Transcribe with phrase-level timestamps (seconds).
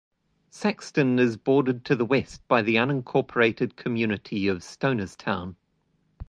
[0.49, 5.55] Saxton is bordered to the west by the unincorporated community of Stonerstown.